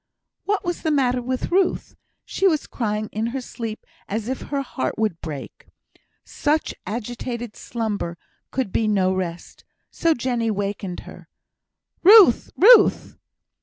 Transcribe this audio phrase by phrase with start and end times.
[0.45, 1.95] What was the matter with Ruth?
[2.25, 5.67] She was crying in her sleep as if her heart would break.
[6.25, 8.17] Such agitated slumber
[8.49, 11.29] could be no rest; so Jenny wakened her.
[12.01, 12.49] "Ruth!
[12.57, 13.15] Ruth!"